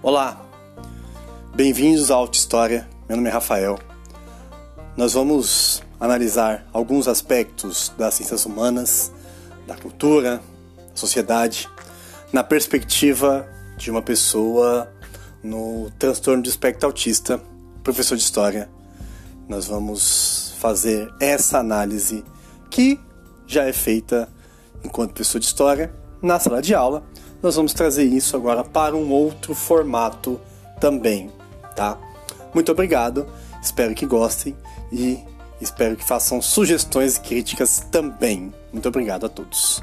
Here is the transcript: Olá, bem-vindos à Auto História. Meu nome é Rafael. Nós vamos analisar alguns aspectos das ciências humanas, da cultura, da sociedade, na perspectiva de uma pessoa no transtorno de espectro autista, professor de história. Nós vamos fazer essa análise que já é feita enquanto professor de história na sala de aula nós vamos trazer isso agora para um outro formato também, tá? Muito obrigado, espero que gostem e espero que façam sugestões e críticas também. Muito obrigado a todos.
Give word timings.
Olá, 0.00 0.40
bem-vindos 1.56 2.12
à 2.12 2.14
Auto 2.14 2.34
História. 2.34 2.88
Meu 3.08 3.16
nome 3.16 3.28
é 3.28 3.32
Rafael. 3.32 3.76
Nós 4.96 5.14
vamos 5.14 5.82
analisar 5.98 6.64
alguns 6.72 7.08
aspectos 7.08 7.92
das 7.98 8.14
ciências 8.14 8.46
humanas, 8.46 9.10
da 9.66 9.74
cultura, 9.74 10.40
da 10.76 10.94
sociedade, 10.94 11.68
na 12.32 12.44
perspectiva 12.44 13.44
de 13.76 13.90
uma 13.90 14.00
pessoa 14.00 14.88
no 15.42 15.90
transtorno 15.98 16.44
de 16.44 16.48
espectro 16.48 16.86
autista, 16.86 17.42
professor 17.82 18.16
de 18.16 18.22
história. 18.22 18.70
Nós 19.48 19.66
vamos 19.66 20.54
fazer 20.60 21.12
essa 21.18 21.58
análise 21.58 22.24
que 22.70 23.00
já 23.48 23.64
é 23.64 23.72
feita 23.72 24.28
enquanto 24.84 25.14
professor 25.14 25.40
de 25.40 25.46
história 25.46 25.92
na 26.22 26.38
sala 26.38 26.62
de 26.62 26.72
aula 26.72 27.02
nós 27.42 27.56
vamos 27.56 27.72
trazer 27.72 28.04
isso 28.04 28.36
agora 28.36 28.64
para 28.64 28.96
um 28.96 29.10
outro 29.10 29.54
formato 29.54 30.40
também, 30.80 31.30
tá? 31.76 31.98
Muito 32.54 32.72
obrigado, 32.72 33.26
espero 33.62 33.94
que 33.94 34.06
gostem 34.06 34.56
e 34.92 35.18
espero 35.60 35.96
que 35.96 36.04
façam 36.04 36.40
sugestões 36.40 37.16
e 37.16 37.20
críticas 37.20 37.80
também. 37.90 38.52
Muito 38.72 38.88
obrigado 38.88 39.26
a 39.26 39.28
todos. 39.28 39.82